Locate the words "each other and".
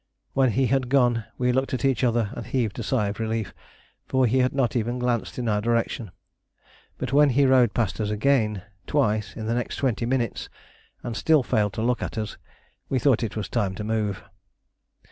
1.85-2.47